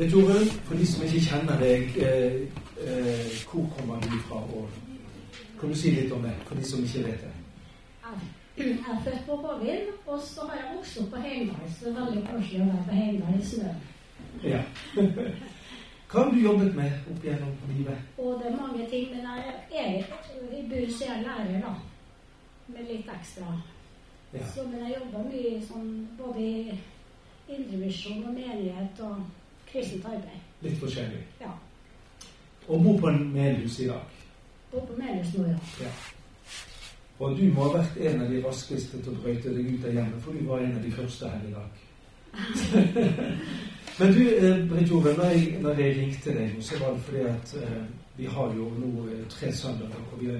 Britt 0.00 0.14
Rød, 0.14 0.46
for 0.64 0.74
de 0.74 0.86
som 0.86 1.02
ikke 1.04 1.20
kjenner 1.20 1.58
deg, 1.60 1.82
eh, 2.06 2.32
eh, 2.88 3.32
hvor 3.50 3.64
kommer 3.76 4.00
du 4.00 4.18
fra? 4.28 4.36
Og 4.36 4.68
kan 5.60 5.68
du 5.68 5.74
si 5.76 5.90
litt 5.90 6.12
om 6.12 6.22
det, 6.22 6.32
for 6.46 6.54
de 6.54 6.64
som 6.64 6.84
ikke 6.84 7.02
vet 7.04 7.24
det? 7.24 7.32
Jeg 8.56 8.70
er 8.92 9.02
født 9.04 9.26
på 9.26 9.36
Borghild, 9.36 9.90
og 10.06 10.22
så 10.22 10.40
har 10.48 10.56
jeg 10.56 10.76
vokst 10.76 11.00
opp 11.00 11.10
på 11.10 11.16
Heimdal. 11.16 11.66
Så 11.68 11.84
det 11.84 11.90
er 11.92 12.04
veldig 12.04 12.22
koselig 12.30 12.62
å 12.62 12.68
være 12.68 12.84
på 12.86 12.94
Heimdal 13.00 13.34
i 13.40 13.44
snø. 13.50 13.72
Ja. 14.44 14.60
Hva 16.10 16.22
har 16.22 16.30
du 16.30 16.38
jobbet 16.40 16.74
med 16.76 16.92
opp 17.12 17.24
gjennom 17.24 17.52
livet? 17.76 17.98
Og 18.18 18.40
det 18.40 18.46
er 18.52 18.56
mange 18.62 18.86
ting, 18.90 19.10
men 19.10 19.28
jeg 19.70 19.82
er 19.82 19.98
i 19.98 20.62
bunnen 20.70 20.94
så 20.94 21.10
jeg 21.10 21.26
lærer, 21.26 21.60
da. 21.66 21.74
Med 22.68 22.88
litt 22.88 23.12
ekstra. 23.18 23.52
Ja. 24.32 24.48
Så, 24.54 24.64
men 24.64 24.80
jeg 24.80 24.96
jobber 24.96 25.28
mye 25.28 25.60
sånn 25.68 25.92
både 26.22 26.40
i 26.40 26.80
indrevisjon 27.48 28.24
og 28.24 28.34
menighet 28.40 29.04
og 29.04 29.20
kristent 29.72 30.04
arbeid. 30.04 30.40
Litt 30.62 30.78
forskjellig. 30.80 31.20
Ja. 31.40 31.50
Og 32.68 32.82
bor 32.84 32.98
på 33.00 33.08
en 33.08 33.32
medhus 33.32 33.78
i 33.80 33.86
dag. 33.90 34.02
Bor 34.72 34.86
på 34.86 34.96
menighet 34.98 35.38
nå, 35.38 35.46
ja. 35.50 35.58
Ja. 35.84 35.92
Og 37.20 37.36
du 37.36 37.42
må 37.52 37.66
ha 37.66 37.80
vært 37.80 37.98
en 38.00 38.22
av 38.24 38.30
de 38.32 38.42
raskeste 38.44 39.00
til 39.02 39.12
å 39.12 39.22
brøyte 39.22 39.52
deg 39.52 39.66
ut 39.74 39.82
av 39.84 39.96
hjemmet, 39.96 40.22
for 40.24 40.36
du 40.36 40.46
var 40.48 40.62
en 40.64 40.76
av 40.78 40.84
de 40.84 40.92
første 40.94 41.28
her 41.28 41.48
i 41.48 41.54
dag. 41.56 41.82
Men 44.00 44.14
du, 44.16 44.22
eh, 44.32 44.62
Britt 44.70 44.92
Ove, 44.96 45.12
når, 45.18 45.34
når 45.60 45.82
jeg 45.82 45.96
ringte 45.98 46.36
deg, 46.36 46.54
så 46.64 46.78
var 46.80 46.94
det 46.94 47.02
fordi 47.08 47.24
at 47.28 47.52
eh, 47.60 47.82
vi 48.16 48.30
har 48.30 48.54
jo 48.56 48.70
nå 48.78 49.08
eh, 49.10 49.26
tre 49.28 49.52
søndager 49.52 50.06
hvor 50.08 50.22
vi 50.22 50.38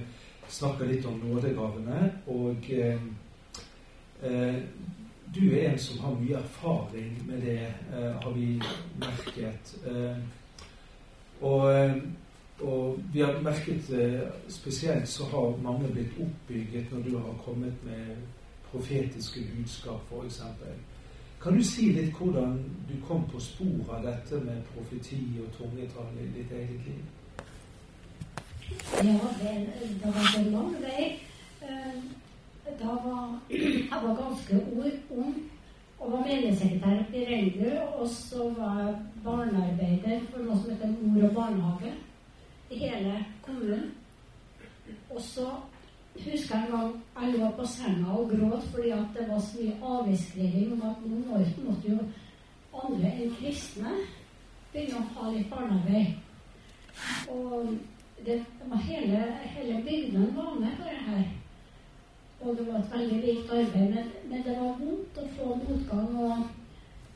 snakker 0.48 0.88
litt 0.88 1.04
om 1.06 1.18
nådegavene. 1.20 2.06
Og 2.32 2.70
eh, 2.72 3.02
eh, 4.22 4.62
du 5.34 5.58
er 5.58 5.70
en 5.70 5.78
som 5.78 5.98
har 5.98 6.14
mye 6.14 6.38
erfaring 6.38 7.22
med 7.26 7.42
det, 7.42 7.74
eh, 7.92 8.22
har 8.22 8.30
vi 8.30 8.62
merket. 8.98 9.76
Eh, 9.86 10.16
og, 11.40 11.74
eh, 11.74 11.96
og 12.60 12.98
vi 13.12 13.20
har 13.20 13.40
merket 13.42 13.84
spesielt 14.48 15.08
så 15.08 15.24
har 15.24 15.62
mange 15.62 15.88
blitt 15.88 16.18
oppbygget 16.20 16.92
når 16.92 17.02
du 17.02 17.18
har 17.18 17.34
kommet 17.44 17.84
med 17.84 18.16
profetiske 18.70 19.40
budskap, 19.56 20.00
f.eks. 20.10 20.42
Kan 21.42 21.56
du 21.56 21.64
si 21.64 21.92
litt 21.92 22.12
hvordan 22.12 22.58
du 22.88 22.94
kom 23.06 23.24
på 23.32 23.40
sporet 23.40 23.88
av 23.90 24.02
dette 24.04 24.44
med 24.44 24.62
profeti 24.74 25.40
og 25.40 25.52
tungetall 25.56 26.18
i 26.20 26.26
ditt 26.38 26.52
eget 26.52 26.80
liv? 26.86 27.04
Ja, 28.94 29.18
det, 29.40 29.72
det 30.02 30.14
var 30.14 30.38
en 30.38 30.52
lang 30.52 30.76
vei. 30.82 31.14
Da 32.78 32.94
var 33.04 33.38
jeg 33.90 33.98
var 34.02 34.14
ganske 34.22 34.60
ung, 35.10 35.34
og 35.98 36.12
var 36.12 36.26
menighetssekretær 36.26 37.14
i 37.14 37.24
Rendu. 37.30 37.70
Og 37.98 38.08
så 38.08 38.50
var 38.58 38.78
jeg 38.82 38.94
barnearbeider 39.24 40.20
for 40.30 40.44
noe 40.44 40.60
som 40.60 40.70
heter 40.70 40.94
Mor 41.02 41.26
og 41.28 41.34
barnehage 41.34 41.92
i 42.70 42.78
hele 42.78 43.18
kommunen. 43.42 43.90
Og 45.10 45.20
så 45.20 45.46
husker 46.14 46.56
jeg 46.56 46.64
en 46.66 46.72
gang 46.72 46.94
jeg 47.20 47.38
lå 47.38 47.50
på 47.56 47.66
senga 47.66 48.14
og 48.18 48.30
gråt 48.30 48.64
fordi 48.72 48.90
at 48.90 49.12
det 49.18 49.28
var 49.28 49.38
så 49.38 49.58
mye 49.60 49.76
avisskriving 49.98 50.72
om 50.72 50.82
at 50.88 51.04
må- 51.06 51.68
måtte 51.68 51.90
jo 51.92 51.98
andre 52.84 53.12
enn 53.12 53.36
kristne 53.38 53.92
begynne 54.72 54.98
å 54.98 55.06
ha 55.14 55.30
litt 55.30 55.50
barnearbeid. 55.50 56.06
Og 57.28 57.76
det 58.26 58.44
hele, 58.86 59.22
hele 59.54 59.82
bygden 59.82 60.36
var 60.36 60.54
med 60.60 60.76
på 60.76 60.82
det 60.88 60.98
her. 61.06 61.24
Og 62.40 62.56
det 62.56 62.66
var 62.66 62.78
et 62.78 62.92
veldig 62.92 63.18
rikt 63.24 63.52
arbeid. 63.52 63.90
Men, 63.94 64.12
men 64.30 64.44
det 64.46 64.56
var 64.56 64.78
vondt 64.80 65.18
å 65.20 65.26
få 65.36 65.48
motgang. 65.60 66.14
Og, 66.24 66.38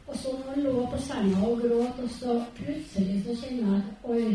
og 0.07 0.17
så 0.21 0.33
når 0.39 0.51
jeg 0.53 0.65
lå 0.67 0.87
på 0.93 1.01
senga 1.07 1.47
og 1.49 1.63
gråt, 1.63 2.03
og 2.05 2.11
så 2.19 2.39
plutselig 2.59 3.23
så 3.25 3.37
kjenner 3.41 3.79
jeg 3.79 3.83
oi, 4.05 4.27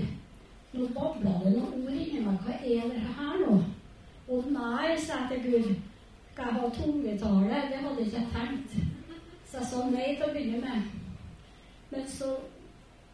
nå 0.73 0.88
babla 0.95 1.36
det 1.44 1.54
noen 1.58 1.84
ord 1.84 1.94
inni 1.94 2.23
meg. 2.26 2.40
Hva 2.45 2.58
er 2.58 2.94
det 2.94 3.04
her 3.17 3.42
nå? 3.44 3.60
Og 4.30 4.52
nei, 4.54 4.95
sa 5.02 5.23
jeg 5.23 5.30
til 5.32 5.52
Gud. 5.52 5.73
Skal 6.32 6.49
jeg 6.49 6.61
ha 6.61 6.72
tungetale? 6.78 7.66
Det 7.70 7.83
hadde 7.83 8.05
ikke 8.05 8.22
jeg 8.22 8.32
tenkt. 8.33 8.80
Så 9.49 9.61
jeg 9.61 9.70
sa 9.72 9.83
nei 9.89 10.08
til 10.16 10.26
å 10.28 10.33
begynne 10.33 10.64
med. 10.64 10.95
Men 11.89 12.10
så 12.10 12.38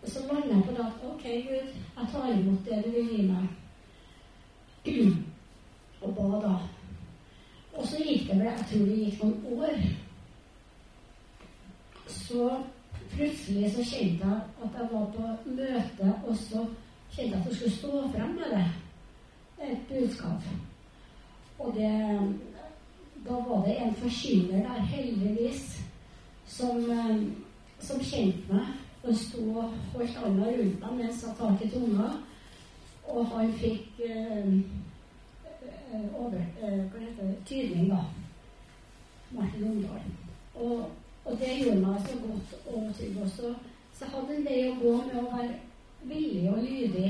så 0.06 0.19
landa 0.19 0.53
jeg 0.53 0.64
på 0.64 0.72
det 0.72 0.80
at 0.85 1.06
ok, 1.09 1.24
Gud, 1.24 1.69
jeg 1.97 2.08
tar 2.12 2.28
imot 2.31 2.66
det 2.66 2.81
du 2.85 2.90
vil 2.91 3.08
gi 3.09 3.22
meg. 3.28 3.47
Og 6.03 6.16
ba 6.16 6.41
da. 6.44 6.53
Og 7.75 7.88
så 7.88 7.97
gikk 8.03 8.30
det 8.30 8.40
vel, 8.40 8.47
jeg 8.47 8.66
tror 8.69 8.86
det 8.86 8.97
gikk 9.03 9.24
noen 9.24 9.59
år. 9.59 9.78
Så 12.08 12.50
plutselig 13.12 13.72
så 13.75 13.84
kjente 13.84 14.30
jeg 14.30 14.41
at 14.63 14.80
jeg 14.80 14.90
var 14.91 15.06
på 15.16 15.28
møte, 15.46 16.14
og 16.28 16.38
så 16.38 16.66
kjente 17.12 17.31
jeg 17.31 17.41
at 17.41 17.47
jeg 17.50 17.56
skulle 17.56 17.78
stå 17.78 18.08
frem 18.16 18.35
med 18.40 18.56
det. 18.56 18.66
Et 19.66 19.88
budskap. 19.90 20.50
Og 21.59 21.74
det 21.75 21.94
Da 23.25 23.34
var 23.34 23.66
det 23.66 23.81
en 23.81 23.96
forkynner 23.96 24.58
der, 24.68 24.81
heldigvis, 24.81 25.84
som, 26.46 26.84
som 27.80 28.00
kjente 28.00 28.53
meg 28.53 28.68
og 29.03 29.16
sto 29.18 29.41
og 29.53 29.74
holdt 29.94 30.18
armen 30.18 30.46
rundt 30.46 30.84
meg 30.84 30.94
mens 31.00 31.24
jeg 31.24 31.34
tok 31.40 31.64
i 31.66 31.69
tunga. 31.69 32.09
Og 33.08 33.25
han 33.34 33.53
fikk 33.58 34.00
eh, 34.06 34.53
over, 36.13 36.41
eh, 36.61 36.81
hva 36.91 37.01
heter 37.01 37.28
det, 37.28 37.38
tydning, 37.45 37.89
da. 37.89 38.03
Martin 39.31 39.63
Omdal. 39.63 40.01
Og, 40.56 40.91
og 41.25 41.39
det 41.39 41.56
gjorde 41.59 41.79
meg 41.81 42.01
så 42.07 42.17
godt 42.28 42.53
og 42.73 42.91
trygg 42.97 43.17
også. 43.23 43.56
Så 43.94 44.05
jeg 44.05 44.13
hadde 44.13 44.35
en 44.35 44.45
vei 44.45 44.59
å 44.69 44.75
gå 44.79 44.94
med 45.07 45.17
å 45.22 45.25
være 45.31 45.55
villig 46.09 46.50
og 46.51 46.63
lydig. 46.63 47.09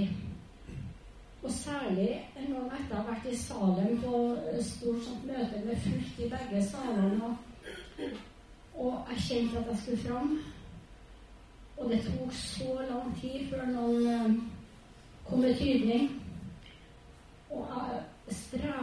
Og 1.43 1.51
særlig 1.51 2.09
en 2.37 2.53
gang 2.53 2.71
etter 2.73 2.95
å 2.95 3.01
ha 3.01 3.05
vært 3.11 3.27
i 3.29 3.37
Salem 3.37 3.99
på 4.01 4.21
eh, 4.39 4.61
stort 4.65 5.03
sånt 5.05 5.27
møte 5.29 5.61
med 5.65 5.81
fullt 5.83 6.21
i 6.21 6.29
begge 6.31 6.63
salene. 6.65 7.29
Og, 7.29 8.19
og 8.75 9.11
jeg 9.11 9.25
kjente 9.27 9.61
at 9.61 9.71
jeg 9.73 9.81
skulle 9.83 10.03
fram. 10.07 10.35
Og 11.77 11.89
det 11.91 12.01
tok 12.05 12.33
så 12.39 12.79
lang 12.89 13.11
tid 13.21 13.49
før 13.51 13.65
noen 13.69 14.09
eh, 14.09 14.37
kom 15.27 15.43
med 15.43 15.57
tydning. 15.59 16.09
Og 17.49 17.67
jeg 17.69 18.35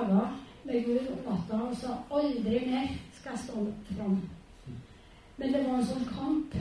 streva 0.02 0.28
med 0.64 0.84
Gud 0.84 1.08
om 1.12 1.32
natta 1.32 1.58
og 1.62 1.76
sa 1.76 1.96
aldri 2.10 2.60
mer 2.66 2.88
skal 3.18 3.32
jeg 3.32 3.38
stå 3.38 3.66
fram. 3.96 4.20
Men 5.36 5.52
det 5.52 5.62
var 5.66 5.78
en 5.78 5.86
sånn 5.86 6.08
kamp. 6.10 6.56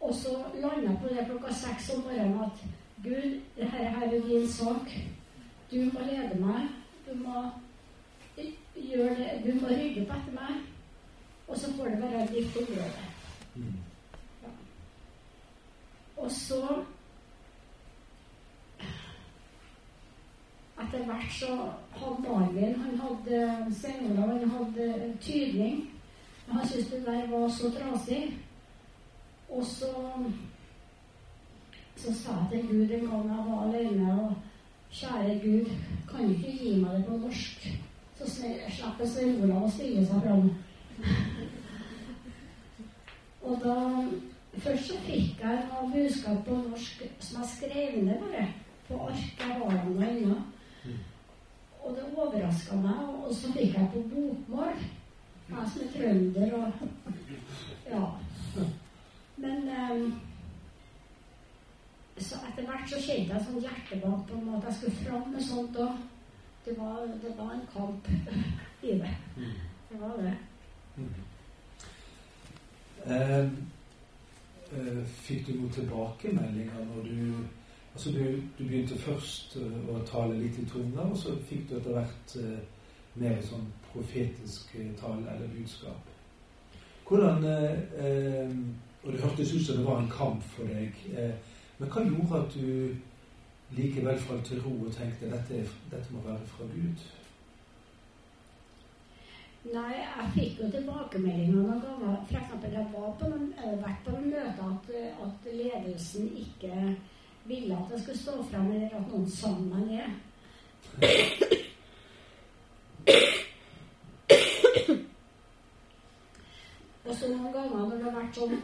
Og 0.00 0.14
så 0.14 0.34
landa 0.54 0.86
jeg 0.86 0.98
på 1.02 1.08
det 1.10 1.26
klokka 1.26 1.54
seks 1.54 1.90
om 1.94 2.04
morgenen 2.06 2.42
at 2.42 2.64
Gud, 3.02 3.40
dette 3.56 3.70
her 3.70 4.02
er 4.06 4.20
din 4.26 4.48
sak. 4.48 4.90
Du 5.70 5.78
må 5.92 6.06
lede 6.06 6.38
meg. 6.40 6.68
Du 7.06 7.14
må 7.18 7.44
gjøre 8.36 9.14
det. 9.18 9.30
Du 9.44 9.60
må 9.60 9.70
rydde 9.70 10.04
opp 10.04 10.14
etter 10.16 10.34
meg. 10.34 10.62
Og 11.48 11.58
så 11.58 11.72
får 11.76 11.94
det 11.94 12.02
være 12.02 12.26
ditt 12.32 12.56
område. 12.62 13.68
Og 16.16 16.30
så 16.30 16.62
Etter 21.08 21.20
hvert 21.20 21.32
så 21.32 21.54
hadde 21.96 22.32
Marvin 22.32 22.74
han 22.80 22.98
hadde 23.00 23.74
Stein 23.74 24.10
Olav 24.10 24.38
han 24.38 24.50
hadde 24.50 25.14
tydning. 25.20 25.90
Men 26.46 26.56
han 26.56 26.68
syntes 26.68 26.90
det 26.90 27.06
der 27.06 27.26
var 27.30 27.48
så 27.48 27.70
trasig. 27.70 28.36
Og 29.48 29.64
så 29.64 29.92
så 31.96 32.14
sa 32.14 32.32
jeg 32.32 32.60
til 32.60 32.68
Gud 32.68 32.90
en 32.90 33.06
gang 33.10 33.30
jeg 33.30 33.44
var 33.46 33.62
alene 33.62 34.20
og 34.22 34.34
Kjære 34.90 35.40
Gud, 35.44 35.70
kan 36.10 36.24
du 36.24 36.30
ikke 36.30 36.58
gi 36.58 36.74
meg 36.80 36.96
det 36.96 37.04
på 37.04 37.16
norsk? 37.16 37.66
Så 38.18 38.30
slipper 38.30 39.06
Svein 39.06 39.42
Olav 39.44 39.64
å 39.64 39.70
stille 39.70 40.04
seg 40.06 40.22
fram. 40.26 40.50
og 43.48 43.64
da 43.64 43.78
Først 44.58 44.88
så 44.90 45.00
fikk 45.06 45.40
jeg 45.40 45.66
noe 45.70 45.90
budskap 45.92 46.38
på 46.44 46.54
norsk 46.68 47.02
som 47.20 47.42
jeg 47.42 47.50
skrev 47.56 47.98
ned 48.04 48.22
bare. 48.26 48.46
På 48.88 49.02
ark 49.08 49.44
jeg 49.44 49.58
har 49.60 50.08
inne. 50.12 50.40
Og 51.82 51.96
det 51.96 52.06
overraska 52.14 52.76
meg. 52.76 53.02
Og 53.24 53.34
så 53.34 53.52
fikk 53.52 53.76
jeg 53.76 53.90
på 53.92 54.04
bokmål. 54.14 54.80
Jeg 55.48 55.70
som 55.72 55.82
er 55.84 55.92
trønder 55.96 56.56
og 56.58 56.72
Ja. 57.88 58.04
Men 59.36 59.68
um, 59.68 60.20
så 62.18 62.34
etter 62.48 62.66
hvert 62.66 62.90
så 62.90 63.00
kjente 63.00 63.34
jeg 63.34 63.44
sånn 63.46 63.62
hjertebank 63.62 64.30
en 64.34 64.46
måte. 64.48 64.66
Jeg 64.66 64.76
skulle 64.76 65.04
fram 65.04 65.30
med 65.32 65.44
sånt 65.46 65.78
òg. 65.78 66.00
Det, 66.64 66.74
det 67.22 67.32
var 67.38 67.52
en 67.54 67.66
kamp 67.72 68.08
i 68.82 68.98
det. 69.00 69.14
Det 69.88 70.00
var 70.00 70.16
det. 70.20 70.34
Mm. 70.96 71.14
Uh, 73.06 73.46
uh, 74.72 75.04
fikk 75.22 75.46
du 75.46 75.54
noen 75.54 75.72
tilbakemeldinger 75.72 76.84
når 76.90 77.06
du 77.06 77.46
Altså, 77.94 78.12
du, 78.14 78.24
du 78.58 78.64
begynte 78.64 78.98
først 79.02 79.56
eh, 79.58 79.78
å 79.90 80.00
tale 80.06 80.36
litt 80.38 80.58
i 80.60 80.66
tunga, 80.70 81.08
og 81.08 81.16
så 81.18 81.34
fikk 81.48 81.68
du 81.70 81.78
etter 81.78 81.96
hvert 81.96 82.36
eh, 82.42 82.58
mer 83.18 83.40
sånn 83.42 83.66
profetisk 83.90 84.76
eh, 84.78 84.92
tale 85.00 85.24
eller 85.34 85.50
budskap. 85.56 86.14
Hvordan 87.08 87.44
eh, 87.48 88.54
og 89.04 89.12
det 89.12 89.20
hørtes 89.20 89.54
ut 89.54 89.66
som 89.66 89.76
det 89.76 89.86
var 89.86 90.00
en 90.00 90.10
kamp 90.10 90.42
for 90.42 90.64
deg. 90.68 90.96
Eh, 91.16 91.34
men 91.78 91.90
hva 91.92 92.02
gjorde 92.04 92.40
at 92.42 92.54
du 92.54 93.76
likevel 93.76 94.18
falt 94.18 94.44
til 94.48 94.60
ro 94.64 94.74
og 94.86 94.92
tenkte 94.92 95.30
dette, 95.30 95.62
dette 95.90 96.12
må 96.12 96.24
være 96.26 96.50
fra 96.50 96.66
Gud? 96.72 97.06
Nei, 99.68 99.94
jeg 100.00 100.26
fikk 100.34 100.60
jo 100.62 100.70
tilbakemeldinger 100.72 101.54
noen 101.54 101.80
ganger. 101.82 102.18
F.eks. 102.26 102.52
jeg 102.72 102.86
var 102.92 103.08
vært 103.82 104.04
på 104.04 104.14
noen 104.14 104.30
møter 104.32 104.68
at, 104.68 104.92
at, 105.26 105.48
ledelsen 105.52 106.30
ikke 106.44 106.74
ville 107.44 107.76
at 107.76 107.92
jeg 107.92 108.00
skulle 108.00 108.18
stå 108.18 108.42
fram, 108.50 108.72
eller 108.72 108.96
at 108.96 109.08
noen 109.12 109.30
sa 109.30 109.48
meg 109.58 109.82
ned. 109.86 110.08
Og 117.04 117.14
så 117.16 117.28
noen 117.28 117.52
ganger 117.52 117.76
når 117.76 117.94
det 117.94 118.04
har 118.04 118.18
vært 118.18 118.36
sånn 118.36 118.58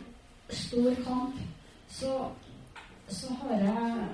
stor 0.53 0.99
kamp, 1.07 1.39
så, 1.89 2.11
så 3.09 3.39
har 3.41 3.55
jeg, 3.63 4.09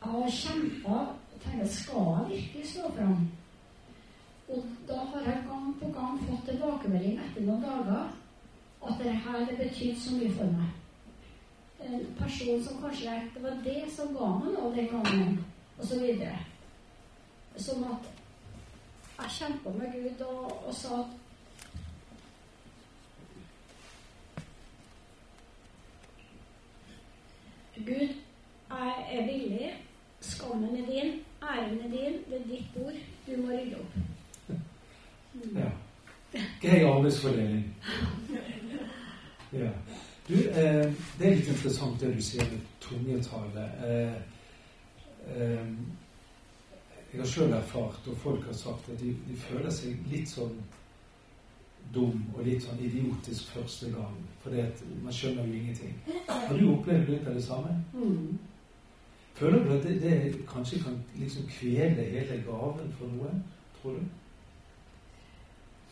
jeg 0.00 0.14
har 0.14 0.38
kjempa 0.38 1.02
tenkt 1.44 1.72
skal 1.74 2.08
jeg 2.14 2.30
virkelig 2.30 2.66
stå 2.72 2.92
fram? 2.96 3.28
Og 4.50 4.64
da 4.88 5.04
har 5.12 5.28
jeg 5.28 5.44
gang 5.48 5.68
på 5.80 5.92
gang 5.94 6.20
fått 6.26 6.48
tilbakemelding 6.48 7.20
etter 7.22 7.46
noen 7.46 7.62
dager 7.62 8.08
at 8.88 9.02
det 9.02 9.12
her 9.24 9.44
det 9.46 9.58
betyr 9.60 9.94
så 10.00 10.16
mye 10.16 10.32
for 10.34 10.56
meg. 10.56 10.79
En 11.90 12.06
person 12.18 12.64
som 12.64 12.82
kanskje 12.82 13.22
Det 13.34 13.42
var 13.42 13.56
det 13.64 13.84
som 13.96 14.14
ga 14.14 14.26
meg 14.38 14.52
noe 14.54 14.74
den 14.76 14.88
gangen, 14.88 15.44
og 15.78 15.86
så 15.86 15.98
videre. 15.98 16.36
Sånn 17.58 17.82
at 17.90 18.06
jeg 19.20 19.32
kjempa 19.38 19.72
med 19.74 19.92
Gud 19.92 20.22
og, 20.26 20.52
og 20.66 20.74
sa 20.74 21.00
at 21.00 21.18
Gud, 27.86 28.14
jeg 28.70 28.94
er 29.10 29.26
villig. 29.26 29.74
Skammen 30.20 30.76
er 30.76 30.86
din. 30.86 31.12
Æren 31.42 31.78
er 31.78 31.90
din. 31.90 32.22
Det 32.30 32.40
er 32.40 32.48
ditt 32.48 32.82
ord. 32.84 32.92
Du 33.26 33.42
må 33.42 33.52
rydde 33.52 33.76
opp. 33.80 33.94
Mm. 35.34 35.56
Ja. 35.56 35.70
Grei 36.62 36.84
arbeidsfordeling. 36.84 37.76
Du, 40.30 40.36
eh, 40.48 40.92
det 41.18 41.26
er 41.26 41.32
litt 41.34 41.48
interessant 41.50 41.98
det 42.00 42.12
du 42.14 42.20
sier 42.22 42.46
med 42.46 42.66
tungetale. 42.80 43.64
Eh, 43.86 44.18
eh, 45.34 45.72
jeg 47.10 47.18
har 47.18 47.26
sjøl 47.26 47.54
erfart, 47.56 48.06
og 48.06 48.20
folk 48.22 48.44
har 48.46 48.54
sagt, 48.54 48.92
at 48.92 49.00
de, 49.00 49.10
de 49.26 49.38
føler 49.42 49.72
seg 49.74 50.04
litt 50.12 50.30
sånn 50.30 50.54
dum 51.94 52.20
og 52.36 52.44
litt 52.46 52.62
sånn 52.62 52.78
idiotisk 52.78 53.50
første 53.56 53.90
gang. 53.90 54.20
For 54.44 54.54
man 55.02 55.16
skjønner 55.16 55.50
jo 55.50 55.58
ingenting. 55.58 55.98
Har 56.28 56.54
du 56.54 56.68
opplevd 56.76 57.10
litt 57.10 57.26
av 57.26 57.34
det 57.34 57.44
samme? 57.48 57.74
Mm. 57.96 58.38
Føler 59.40 59.66
du 59.66 59.74
at 59.74 59.88
det, 59.88 59.98
det 60.04 60.46
kanskje 60.46 60.78
kan 60.84 61.02
liksom 61.18 61.50
kvele 61.50 62.06
hele 62.14 62.38
gaven 62.46 62.94
for 63.00 63.10
noe? 63.16 63.34
Tror 63.80 63.98
du? 63.98 64.06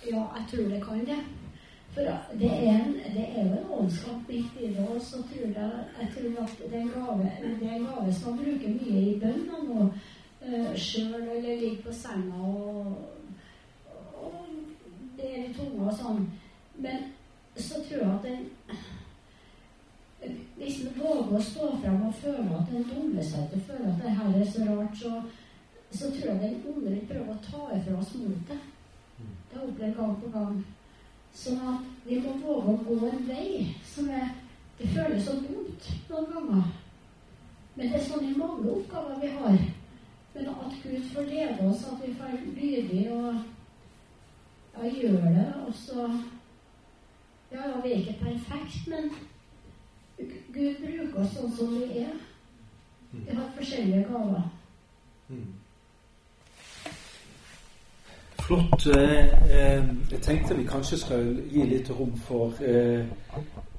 Ja, 0.07 0.23
jeg 0.39 0.47
tror 0.53 0.71
det 0.71 0.83
kan 0.85 1.07
det. 1.11 1.23
For 1.95 2.01
det 2.41 2.51
er, 2.53 2.75
en, 2.75 2.95
det 3.15 3.25
er 3.35 3.45
jo 3.45 3.59
en 3.59 3.71
åndskamp 3.79 4.29
midt 4.29 4.59
i 4.61 4.73
det. 4.75 4.89
Og 4.95 5.01
så 5.03 5.23
tror 5.31 5.47
jeg, 5.47 5.85
jeg 6.01 6.09
tror 6.15 6.43
at 6.45 6.57
det 6.59 6.73
er 6.73 6.81
en 6.81 6.91
gave, 6.95 7.31
det 7.61 7.71
er 7.71 7.75
en 7.75 7.87
gave 7.87 8.15
som 8.15 8.33
man 8.33 8.43
bruker 8.45 8.75
mye 8.77 9.05
i 9.13 9.21
bønn 9.23 9.47
nå. 9.49 9.89
Uh, 10.39 10.75
Sjøl 10.79 11.15
eller 11.19 11.57
ligger 11.61 11.81
på 11.83 11.93
senga 11.93 12.39
og 12.39 12.93
det 15.19 15.31
er 15.33 15.43
litt 15.47 15.57
tunge 15.59 15.89
og 15.89 15.97
sånn. 15.99 16.23
Men 16.79 17.11
så 17.59 17.83
tror 17.89 18.05
jeg 18.05 18.15
at 18.15 18.31
en 18.33 18.47
Hvis 20.59 20.81
en 20.83 20.97
våger 20.99 21.37
å 21.39 21.43
stå 21.43 21.67
fram 21.83 22.01
og 22.09 22.17
føle 22.19 22.57
at 22.59 22.71
en 22.75 22.87
dummer 22.89 23.23
seg 23.27 23.53
til, 23.53 23.61
føle 23.69 23.93
at 23.93 24.01
det 24.03 24.15
her 24.19 24.33
er 24.35 24.49
så 24.51 24.65
rart, 24.67 24.97
så, 24.99 25.13
så 25.93 26.11
tror 26.11 26.33
jeg 26.33 26.41
den 26.43 26.57
onde 26.73 26.91
vil 26.91 27.05
prøve 27.11 27.37
å 27.37 27.45
ta 27.45 27.69
ifra 27.77 28.01
oss 28.01 28.17
motet. 28.19 28.65
Det 29.19 29.55
har 29.55 29.63
jeg 29.63 29.71
opplevd 29.71 29.95
gang 30.01 30.17
på 30.23 30.33
gang. 30.35 30.57
Sånn 31.39 31.61
at 31.71 31.87
vi 32.07 32.19
må 32.25 32.35
våge 32.43 32.75
å 32.75 32.85
gå 32.87 32.99
en 33.07 33.25
vei 33.29 33.75
som 33.87 34.11
er 34.11 34.35
Det 34.79 34.87
føles 34.95 35.25
så 35.27 35.33
dumt 35.43 35.87
noen 36.07 36.27
ganger. 36.31 36.67
Men 37.75 37.89
det 37.89 37.97
er 37.99 38.05
sånn 38.07 38.29
i 38.29 38.37
mange 38.39 38.71
oppgaver 38.71 39.17
vi 39.19 39.31
har. 39.35 39.57
Men 40.35 40.51
at 40.53 40.77
Gud 40.85 41.09
får 41.11 41.27
lede 41.27 41.67
oss, 41.67 41.83
at 41.89 42.05
vi 42.05 42.13
får 42.15 42.37
lydig 42.55 43.01
og 43.11 43.41
ja, 44.77 44.87
gjør 44.87 45.27
det. 45.35 45.49
Og 45.67 45.75
så 45.75 46.07
Ja, 47.51 47.81
vi 47.83 47.91
er 47.91 47.97
ikke 47.97 48.19
perfekt, 48.21 48.87
men 48.87 49.11
Gud 50.55 50.81
bruker 50.83 51.21
oss 51.23 51.35
sånn 51.35 51.55
som 51.57 51.75
vi 51.75 52.03
er. 52.05 52.15
Vi 53.11 53.35
har 53.35 53.55
forskjellige 53.57 54.05
gaver. 54.11 54.51
Mm. 55.29 55.47
Flott. 58.49 58.87
Eh, 58.87 59.85
jeg 60.11 60.21
tenkte 60.23 60.55
vi 60.57 60.63
kanskje 60.65 60.97
skal 60.99 61.27
gi 61.53 61.67
litt 61.69 61.91
rom 61.93 62.15
for 62.25 62.55
eh, 62.65 63.05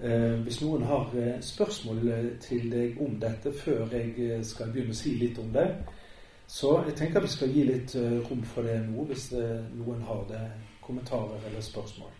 eh, 0.03 0.35
Hvis 0.45 0.59
noen 0.61 0.83
har 0.85 1.09
spørsmål 1.41 2.11
til 2.43 2.67
deg 2.69 3.01
om 3.01 3.15
dette 3.17 3.49
før 3.63 3.89
jeg 3.97 4.43
skal 4.45 4.69
begynne 4.69 4.93
å 4.93 4.99
si 4.99 5.15
litt 5.17 5.41
om 5.41 5.49
det, 5.55 5.65
så 6.45 6.83
jeg 6.85 6.99
tenker 7.01 7.25
vi 7.25 7.33
skal 7.33 7.55
gi 7.55 7.65
litt 7.65 7.95
rom 8.29 8.45
for 8.53 8.69
det 8.69 8.77
nå, 8.85 9.07
hvis 9.09 9.31
noen 9.33 10.05
har 10.05 10.21
det 10.29 10.45
kommentarer 10.85 11.49
eller 11.49 11.65
spørsmål. 11.65 12.13